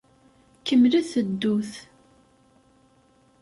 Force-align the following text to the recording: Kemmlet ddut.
Kemmlet 0.65 1.09
ddut. 1.29 1.71